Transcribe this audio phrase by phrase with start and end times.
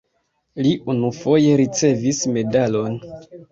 [0.67, 3.01] Li unufoje ricevis medalon.